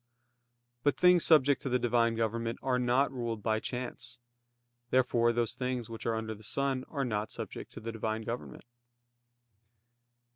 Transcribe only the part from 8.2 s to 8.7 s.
government.